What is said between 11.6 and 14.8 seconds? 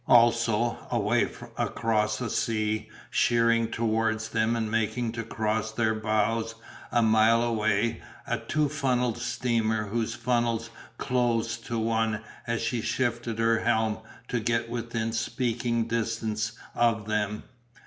to one as she shifted her helm to get